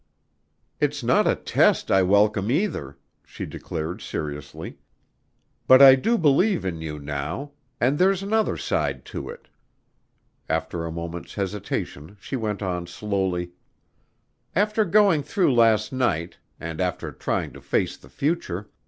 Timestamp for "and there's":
7.79-8.23